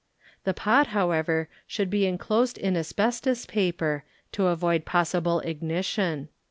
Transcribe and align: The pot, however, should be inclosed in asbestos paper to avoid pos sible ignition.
The 0.45 0.53
pot, 0.55 0.87
however, 0.97 1.47
should 1.67 1.91
be 1.91 2.07
inclosed 2.07 2.57
in 2.57 2.75
asbestos 2.75 3.45
paper 3.45 4.03
to 4.31 4.47
avoid 4.47 4.83
pos 4.83 5.11
sible 5.11 5.45
ignition. 5.45 6.29